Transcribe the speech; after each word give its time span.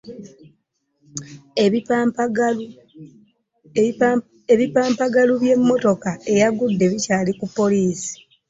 Ebipampagalu 4.53 5.33
by'emmotoka 5.41 6.09
eyagudde 6.31 6.85
bikyali 6.91 7.31
ku 7.39 7.45
poliisi. 7.57 8.13